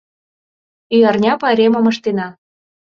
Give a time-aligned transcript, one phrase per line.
[0.95, 2.27] Ӱярня пайремым ыштена.